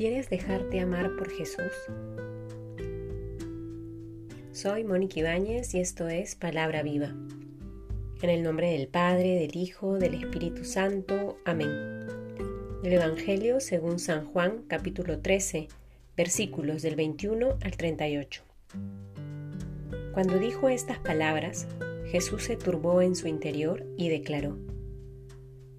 ¿Quieres 0.00 0.30
dejarte 0.30 0.80
amar 0.80 1.14
por 1.14 1.28
Jesús? 1.28 1.74
Soy 4.50 4.82
Mónica 4.82 5.20
Ibáñez 5.20 5.74
y 5.74 5.80
esto 5.80 6.08
es 6.08 6.36
Palabra 6.36 6.82
Viva. 6.82 7.14
En 8.22 8.30
el 8.30 8.42
nombre 8.42 8.70
del 8.70 8.88
Padre, 8.88 9.38
del 9.38 9.54
Hijo, 9.54 9.98
del 9.98 10.14
Espíritu 10.14 10.64
Santo. 10.64 11.36
Amén. 11.44 11.68
El 12.82 12.94
Evangelio 12.94 13.60
según 13.60 13.98
San 13.98 14.24
Juan 14.24 14.62
capítulo 14.68 15.18
13, 15.20 15.68
versículos 16.16 16.80
del 16.80 16.96
21 16.96 17.58
al 17.62 17.76
38. 17.76 18.42
Cuando 20.14 20.38
dijo 20.38 20.70
estas 20.70 20.98
palabras, 21.00 21.68
Jesús 22.06 22.44
se 22.44 22.56
turbó 22.56 23.02
en 23.02 23.14
su 23.14 23.28
interior 23.28 23.84
y 23.98 24.08
declaró, 24.08 24.56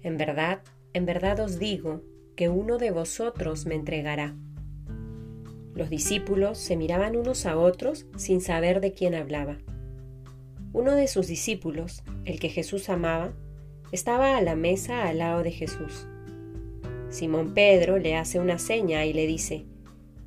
En 0.00 0.16
verdad, 0.16 0.62
en 0.94 1.04
verdad 1.04 1.38
os 1.40 1.58
digo, 1.58 2.00
que 2.36 2.48
uno 2.48 2.78
de 2.78 2.90
vosotros 2.90 3.66
me 3.66 3.74
entregará. 3.74 4.36
Los 5.74 5.90
discípulos 5.90 6.58
se 6.58 6.76
miraban 6.76 7.16
unos 7.16 7.46
a 7.46 7.58
otros 7.58 8.06
sin 8.16 8.40
saber 8.40 8.80
de 8.80 8.92
quién 8.92 9.14
hablaba. 9.14 9.58
Uno 10.72 10.94
de 10.94 11.08
sus 11.08 11.26
discípulos, 11.26 12.02
el 12.24 12.38
que 12.38 12.50
Jesús 12.50 12.88
amaba, 12.88 13.32
estaba 13.90 14.36
a 14.36 14.42
la 14.42 14.54
mesa 14.54 15.08
al 15.08 15.18
lado 15.18 15.42
de 15.42 15.50
Jesús. 15.50 16.06
Simón 17.08 17.54
Pedro 17.54 17.98
le 17.98 18.16
hace 18.16 18.38
una 18.38 18.58
seña 18.58 19.04
y 19.06 19.12
le 19.12 19.26
dice, 19.26 19.64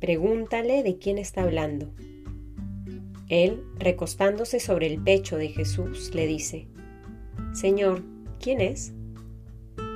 Pregúntale 0.00 0.82
de 0.82 0.98
quién 0.98 1.18
está 1.18 1.42
hablando. 1.42 1.92
Él, 3.28 3.64
recostándose 3.78 4.60
sobre 4.60 4.86
el 4.86 5.02
pecho 5.02 5.36
de 5.36 5.48
Jesús, 5.48 6.14
le 6.14 6.28
dice, 6.28 6.68
Señor, 7.52 8.04
¿quién 8.38 8.60
es? 8.60 8.92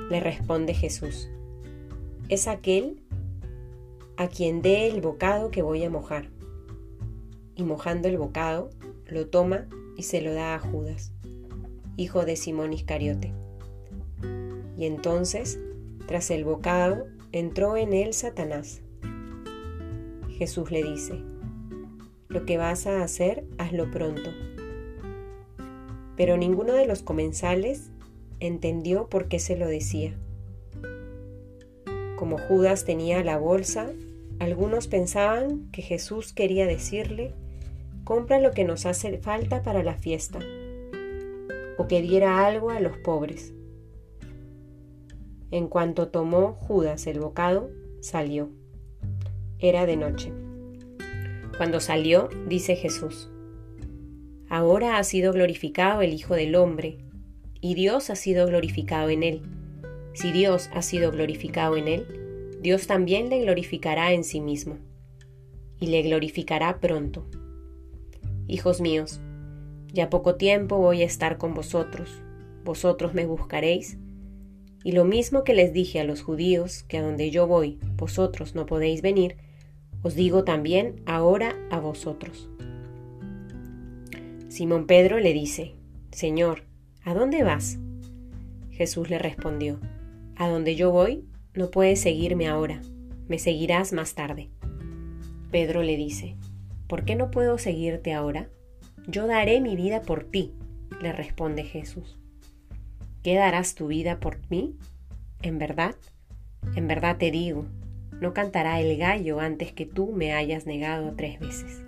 Le 0.09 0.19
responde 0.19 0.73
Jesús, 0.73 1.29
es 2.31 2.47
aquel 2.47 3.03
a 4.15 4.29
quien 4.29 4.61
dé 4.61 4.87
el 4.87 5.01
bocado 5.01 5.51
que 5.51 5.61
voy 5.61 5.83
a 5.83 5.89
mojar. 5.89 6.29
Y 7.55 7.63
mojando 7.63 8.07
el 8.07 8.17
bocado, 8.17 8.69
lo 9.05 9.27
toma 9.27 9.67
y 9.97 10.03
se 10.03 10.21
lo 10.21 10.33
da 10.33 10.55
a 10.55 10.59
Judas, 10.59 11.11
hijo 11.97 12.23
de 12.23 12.37
Simón 12.37 12.71
Iscariote. 12.71 13.33
Y 14.77 14.85
entonces, 14.85 15.59
tras 16.07 16.31
el 16.31 16.45
bocado, 16.45 17.05
entró 17.33 17.75
en 17.75 17.91
él 17.91 18.13
Satanás. 18.13 18.81
Jesús 20.29 20.71
le 20.71 20.83
dice, 20.83 21.21
lo 22.29 22.45
que 22.45 22.57
vas 22.57 22.87
a 22.87 23.03
hacer, 23.03 23.43
hazlo 23.57 23.91
pronto. 23.91 24.29
Pero 26.15 26.37
ninguno 26.37 26.71
de 26.71 26.87
los 26.87 27.03
comensales 27.03 27.91
entendió 28.39 29.09
por 29.09 29.27
qué 29.27 29.37
se 29.37 29.57
lo 29.57 29.67
decía. 29.67 30.17
Como 32.21 32.37
Judas 32.37 32.85
tenía 32.85 33.23
la 33.23 33.39
bolsa, 33.39 33.89
algunos 34.37 34.87
pensaban 34.87 35.71
que 35.71 35.81
Jesús 35.81 36.33
quería 36.33 36.67
decirle, 36.67 37.33
compra 38.03 38.39
lo 38.39 38.51
que 38.51 38.63
nos 38.63 38.85
hace 38.85 39.17
falta 39.17 39.63
para 39.63 39.81
la 39.81 39.95
fiesta, 39.95 40.37
o 41.79 41.87
que 41.87 41.99
diera 42.03 42.45
algo 42.45 42.69
a 42.69 42.79
los 42.79 42.95
pobres. 42.97 43.55
En 45.49 45.67
cuanto 45.67 46.09
tomó 46.09 46.53
Judas 46.53 47.07
el 47.07 47.19
bocado, 47.19 47.71
salió. 48.01 48.51
Era 49.57 49.87
de 49.87 49.97
noche. 49.97 50.31
Cuando 51.57 51.79
salió, 51.79 52.29
dice 52.47 52.75
Jesús, 52.75 53.31
Ahora 54.47 54.99
ha 54.99 55.03
sido 55.03 55.33
glorificado 55.33 56.03
el 56.03 56.13
Hijo 56.13 56.35
del 56.35 56.53
Hombre, 56.53 56.99
y 57.61 57.73
Dios 57.73 58.11
ha 58.11 58.15
sido 58.15 58.45
glorificado 58.45 59.09
en 59.09 59.23
él. 59.23 59.41
Si 60.13 60.31
Dios 60.31 60.69
ha 60.73 60.81
sido 60.81 61.11
glorificado 61.11 61.77
en 61.77 61.87
él, 61.87 62.57
Dios 62.61 62.85
también 62.85 63.29
le 63.29 63.41
glorificará 63.41 64.13
en 64.13 64.23
sí 64.23 64.41
mismo, 64.41 64.77
y 65.79 65.87
le 65.87 66.01
glorificará 66.03 66.79
pronto. 66.79 67.25
Hijos 68.47 68.81
míos, 68.81 69.21
ya 69.87 70.09
poco 70.09 70.35
tiempo 70.35 70.77
voy 70.77 71.01
a 71.01 71.05
estar 71.05 71.37
con 71.37 71.53
vosotros, 71.53 72.09
vosotros 72.63 73.13
me 73.13 73.25
buscaréis, 73.25 73.97
y 74.83 74.91
lo 74.91 75.05
mismo 75.05 75.43
que 75.43 75.53
les 75.53 75.73
dije 75.73 75.99
a 75.99 76.03
los 76.03 76.21
judíos, 76.21 76.83
que 76.83 76.97
a 76.97 77.03
donde 77.03 77.31
yo 77.31 77.47
voy 77.47 77.79
vosotros 77.95 78.55
no 78.55 78.65
podéis 78.65 79.01
venir, 79.01 79.37
os 80.01 80.15
digo 80.15 80.43
también 80.43 81.01
ahora 81.05 81.55
a 81.69 81.79
vosotros. 81.79 82.49
Simón 84.49 84.85
Pedro 84.85 85.19
le 85.19 85.33
dice, 85.33 85.75
Señor, 86.11 86.63
¿a 87.03 87.13
dónde 87.13 87.43
vas? 87.43 87.79
Jesús 88.71 89.09
le 89.09 89.19
respondió, 89.19 89.79
a 90.35 90.47
donde 90.49 90.75
yo 90.75 90.91
voy, 90.91 91.25
no 91.53 91.69
puedes 91.71 92.01
seguirme 92.01 92.47
ahora, 92.47 92.81
me 93.27 93.39
seguirás 93.39 93.93
más 93.93 94.13
tarde. 94.15 94.49
Pedro 95.51 95.83
le 95.83 95.97
dice, 95.97 96.35
¿por 96.87 97.05
qué 97.05 97.15
no 97.15 97.31
puedo 97.31 97.57
seguirte 97.57 98.13
ahora? 98.13 98.49
Yo 99.07 99.27
daré 99.27 99.61
mi 99.61 99.75
vida 99.75 100.01
por 100.01 100.23
ti, 100.23 100.53
le 101.01 101.11
responde 101.11 101.63
Jesús. 101.63 102.19
¿Qué 103.23 103.35
darás 103.35 103.75
tu 103.75 103.87
vida 103.87 104.19
por 104.19 104.39
mí? 104.49 104.75
¿En 105.41 105.57
verdad? 105.57 105.95
En 106.75 106.87
verdad 106.87 107.17
te 107.17 107.31
digo, 107.31 107.65
no 108.19 108.33
cantará 108.33 108.79
el 108.79 108.97
gallo 108.97 109.39
antes 109.39 109.73
que 109.73 109.85
tú 109.85 110.11
me 110.11 110.33
hayas 110.33 110.65
negado 110.65 111.13
tres 111.15 111.39
veces. 111.39 111.81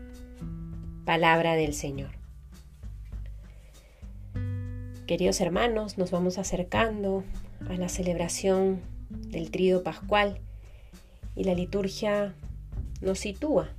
Palabra 1.06 1.54
del 1.56 1.74
Señor. 1.74 2.12
Queridos 5.06 5.42
hermanos, 5.42 5.98
nos 5.98 6.12
vamos 6.12 6.38
acercando 6.38 7.24
a 7.70 7.78
la 7.78 7.90
celebración 7.90 8.82
del 9.10 9.52
trío 9.52 9.84
pascual 9.84 10.40
y 11.36 11.44
la 11.44 11.54
liturgia 11.54 12.36
nos 13.02 13.20
sitúa 13.20 13.70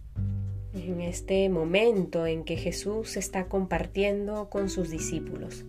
en 0.74 1.00
este 1.00 1.48
momento 1.48 2.26
en 2.26 2.44
que 2.44 2.56
Jesús 2.56 3.16
está 3.16 3.46
compartiendo 3.46 4.50
con 4.50 4.68
sus 4.68 4.90
discípulos, 4.90 5.64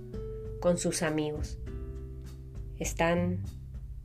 con 0.60 0.78
sus 0.78 1.04
amigos. 1.04 1.60
Están 2.80 3.40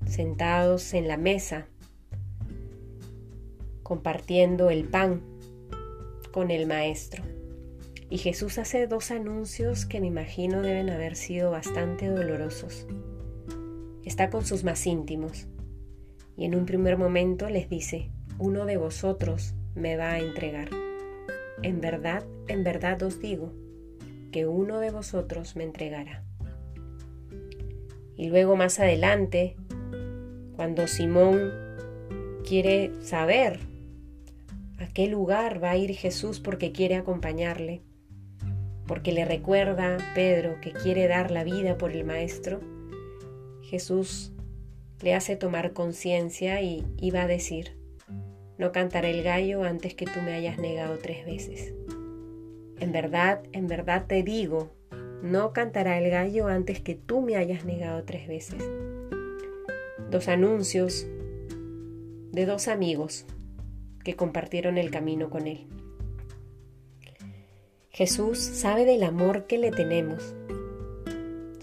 sentados 0.06 0.92
en 0.94 1.08
la 1.08 1.16
mesa, 1.16 1.66
compartiendo 3.82 4.70
el 4.70 4.84
pan 4.84 5.22
con 6.32 6.50
el 6.50 6.66
Maestro. 6.66 7.24
Y 8.10 8.18
Jesús 8.18 8.58
hace 8.58 8.86
dos 8.86 9.10
anuncios 9.10 9.86
que 9.86 10.00
me 10.00 10.08
imagino 10.08 10.62
deben 10.62 10.90
haber 10.90 11.16
sido 11.16 11.50
bastante 11.50 12.08
dolorosos. 12.08 12.86
Está 14.10 14.28
con 14.28 14.44
sus 14.44 14.64
más 14.64 14.88
íntimos 14.88 15.46
y 16.36 16.44
en 16.44 16.56
un 16.56 16.66
primer 16.66 16.98
momento 16.98 17.48
les 17.48 17.68
dice, 17.68 18.10
uno 18.40 18.66
de 18.66 18.76
vosotros 18.76 19.54
me 19.76 19.96
va 19.96 20.10
a 20.10 20.18
entregar. 20.18 20.68
En 21.62 21.80
verdad, 21.80 22.24
en 22.48 22.64
verdad 22.64 23.00
os 23.04 23.20
digo, 23.20 23.52
que 24.32 24.48
uno 24.48 24.80
de 24.80 24.90
vosotros 24.90 25.54
me 25.54 25.62
entregará. 25.62 26.24
Y 28.16 28.30
luego 28.30 28.56
más 28.56 28.80
adelante, 28.80 29.54
cuando 30.56 30.88
Simón 30.88 31.52
quiere 32.44 32.90
saber 33.02 33.60
a 34.80 34.88
qué 34.88 35.06
lugar 35.06 35.62
va 35.62 35.70
a 35.70 35.76
ir 35.76 35.94
Jesús 35.94 36.40
porque 36.40 36.72
quiere 36.72 36.96
acompañarle, 36.96 37.84
porque 38.88 39.12
le 39.12 39.24
recuerda 39.24 39.98
Pedro 40.16 40.60
que 40.60 40.72
quiere 40.72 41.06
dar 41.06 41.30
la 41.30 41.44
vida 41.44 41.78
por 41.78 41.92
el 41.92 42.04
Maestro, 42.04 42.79
Jesús 43.70 44.32
le 45.00 45.14
hace 45.14 45.36
tomar 45.36 45.72
conciencia 45.72 46.60
y, 46.60 46.82
va 47.14 47.22
a 47.22 47.26
decir, 47.28 47.76
no 48.58 48.72
cantaré 48.72 49.12
el 49.12 49.22
gallo 49.22 49.62
antes 49.62 49.94
que 49.94 50.06
tú 50.06 50.20
me 50.22 50.32
hayas 50.32 50.58
negado 50.58 50.98
tres 50.98 51.24
veces. 51.24 51.72
En 52.80 52.90
verdad, 52.90 53.44
en 53.52 53.68
verdad 53.68 54.06
te 54.08 54.24
digo, 54.24 54.72
no 55.22 55.52
cantará 55.52 55.98
el 55.98 56.10
gallo 56.10 56.48
antes 56.48 56.80
que 56.80 56.96
tú 56.96 57.20
me 57.20 57.36
hayas 57.36 57.64
negado 57.64 58.02
tres 58.02 58.26
veces. 58.26 58.60
Dos 60.10 60.26
anuncios 60.26 61.06
de 62.32 62.46
dos 62.46 62.66
amigos 62.66 63.24
que 64.02 64.16
compartieron 64.16 64.78
el 64.78 64.90
camino 64.90 65.30
con 65.30 65.46
él. 65.46 65.68
Jesús 67.90 68.38
sabe 68.40 68.84
del 68.84 69.04
amor 69.04 69.46
que 69.46 69.58
le 69.58 69.70
tenemos, 69.70 70.34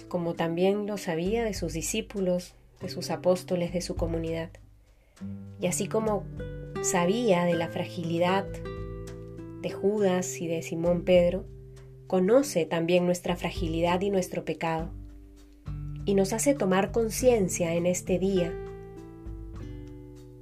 como 0.08 0.34
también 0.34 0.88
lo 0.88 0.98
sabía 0.98 1.44
de 1.44 1.54
sus 1.54 1.74
discípulos, 1.74 2.56
de 2.82 2.90
sus 2.90 3.10
apóstoles, 3.10 3.74
de 3.74 3.82
su 3.82 3.96
comunidad. 3.96 4.50
Y 5.60 5.68
así 5.68 5.88
como 5.88 6.24
sabía 6.82 7.46
de 7.46 7.56
la 7.56 7.70
fragilidad 7.70 8.46
de 9.62 9.72
Judas 9.72 10.40
y 10.40 10.48
de 10.48 10.62
Simón 10.62 11.04
Pedro, 11.04 11.46
conoce 12.08 12.66
también 12.66 13.06
nuestra 13.06 13.36
fragilidad 13.36 14.02
y 14.02 14.10
nuestro 14.10 14.46
pecado. 14.46 14.90
Y 16.06 16.14
nos 16.14 16.32
hace 16.34 16.54
tomar 16.54 16.92
conciencia 16.92 17.74
en 17.74 17.86
este 17.86 18.18
día 18.18 18.54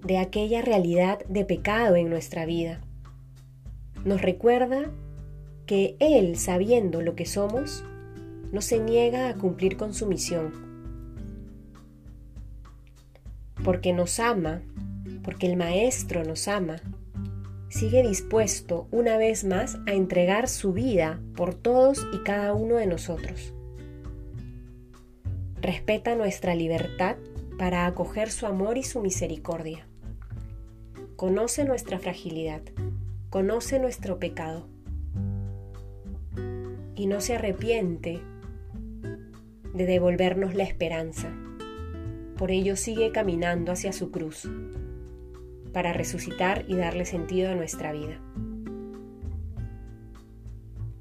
de 0.04 0.20
aquella 0.20 0.62
realidad 0.62 1.26
de 1.28 1.46
pecado 1.46 1.96
en 1.96 2.10
nuestra 2.10 2.46
vida. 2.46 2.82
Nos 4.04 4.22
recuerda 4.22 4.92
que 5.66 5.96
Él, 6.00 6.38
sabiendo 6.38 7.02
lo 7.02 7.16
que 7.16 7.26
somos, 7.26 7.84
no 8.52 8.62
se 8.62 8.80
niega 8.80 9.30
a 9.30 9.36
cumplir 9.36 9.78
con 9.78 9.94
su 9.94 10.08
misión, 10.08 10.54
porque 13.64 13.94
nos 13.94 14.20
ama, 14.20 14.62
porque 15.24 15.48
el 15.48 15.58
Maestro 15.58 16.24
nos 16.24 16.48
ama, 16.48 16.78
sigue 17.70 18.08
dispuesto 18.08 18.88
una 18.92 19.18
vez 19.18 19.44
más 19.44 19.78
a 19.88 19.94
entregar 19.94 20.48
su 20.48 20.72
vida 20.72 21.20
por 21.36 21.56
todos 21.56 22.06
y 22.14 22.20
cada 22.20 22.54
uno 22.54 22.76
de 22.76 22.86
nosotros. 22.86 23.54
Respeta 25.62 26.16
nuestra 26.16 26.54
libertad 26.54 27.18
para 27.58 27.86
acoger 27.88 28.30
su 28.30 28.46
amor 28.46 28.78
y 28.78 28.84
su 28.84 29.02
misericordia. 29.02 29.88
Conoce 31.16 31.66
nuestra 31.66 31.98
fragilidad, 31.98 32.62
conoce 33.30 33.80
nuestro 33.80 34.20
pecado 34.20 34.68
y 36.96 37.08
no 37.08 37.20
se 37.20 37.36
arrepiente 37.36 38.22
de 39.75 39.86
devolvernos 39.86 40.56
la 40.56 40.63
esperanza. 40.63 41.30
Por 42.38 42.50
ello 42.50 42.77
sigue 42.77 43.12
caminando 43.12 43.74
hacia 43.74 43.92
su 43.92 44.10
cruz 44.10 44.50
para 45.74 45.92
resucitar 45.92 46.63
y 46.69 46.75
darle 46.75 47.06
sentido 47.06 47.51
a 47.51 47.56
nuestra 47.56 47.92
vida. 47.92 48.22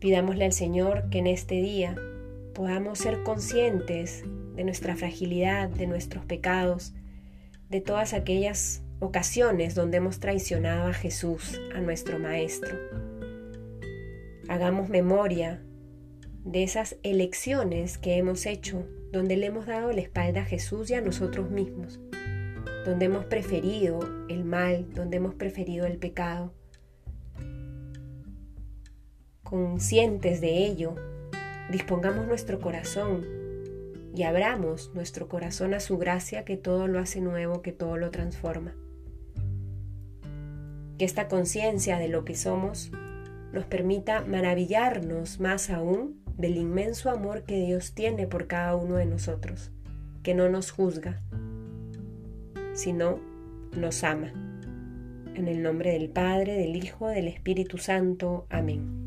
Pidámosle 0.00 0.44
al 0.44 0.52
Señor 0.52 1.08
que 1.10 1.18
en 1.18 1.28
este 1.28 1.54
día 1.54 1.94
podamos 2.52 2.98
ser 2.98 3.22
conscientes 3.22 4.24
de 4.56 4.64
nuestra 4.64 4.96
fragilidad, 4.96 5.68
de 5.68 5.86
nuestros 5.86 6.24
pecados, 6.24 6.94
de 7.70 7.80
todas 7.80 8.12
aquellas 8.12 8.82
ocasiones 8.98 9.76
donde 9.76 9.98
hemos 9.98 10.18
traicionado 10.18 10.88
a 10.88 10.92
Jesús, 10.92 11.60
a 11.74 11.80
nuestro 11.80 12.18
Maestro. 12.18 12.76
Hagamos 14.48 14.88
memoria 14.88 15.62
de 16.44 16.62
esas 16.62 16.96
elecciones 17.02 17.98
que 17.98 18.16
hemos 18.16 18.46
hecho, 18.46 18.86
donde 19.12 19.36
le 19.36 19.46
hemos 19.46 19.66
dado 19.66 19.92
la 19.92 20.00
espalda 20.00 20.42
a 20.42 20.44
Jesús 20.44 20.90
y 20.90 20.94
a 20.94 21.00
nosotros 21.00 21.50
mismos 21.50 22.00
donde 22.84 23.06
hemos 23.06 23.24
preferido 23.24 24.00
el 24.28 24.44
mal, 24.44 24.92
donde 24.92 25.16
hemos 25.16 25.34
preferido 25.34 25.86
el 25.86 25.96
pecado. 25.96 26.52
Conscientes 29.42 30.40
de 30.40 30.66
ello, 30.66 30.94
dispongamos 31.70 32.26
nuestro 32.26 32.60
corazón 32.60 33.24
y 34.14 34.22
abramos 34.22 34.92
nuestro 34.94 35.28
corazón 35.28 35.74
a 35.74 35.80
su 35.80 35.98
gracia 35.98 36.44
que 36.44 36.56
todo 36.56 36.86
lo 36.86 36.98
hace 36.98 37.20
nuevo, 37.20 37.62
que 37.62 37.72
todo 37.72 37.96
lo 37.96 38.10
transforma. 38.10 38.74
Que 40.98 41.04
esta 41.04 41.26
conciencia 41.28 41.98
de 41.98 42.08
lo 42.08 42.24
que 42.24 42.36
somos 42.36 42.92
nos 43.52 43.64
permita 43.64 44.24
maravillarnos 44.24 45.40
más 45.40 45.70
aún 45.70 46.22
del 46.36 46.56
inmenso 46.56 47.10
amor 47.10 47.42
que 47.44 47.64
Dios 47.64 47.92
tiene 47.92 48.26
por 48.26 48.46
cada 48.46 48.74
uno 48.76 48.96
de 48.96 49.06
nosotros, 49.06 49.70
que 50.22 50.34
no 50.34 50.48
nos 50.48 50.70
juzga, 50.70 51.20
sino 52.74 53.20
nos 53.76 54.04
ama. 54.04 54.32
En 55.34 55.48
el 55.48 55.62
nombre 55.62 55.92
del 55.92 56.10
Padre, 56.10 56.54
del 56.54 56.76
Hijo, 56.76 57.08
del 57.08 57.28
Espíritu 57.28 57.78
Santo. 57.78 58.46
Amén. 58.50 59.03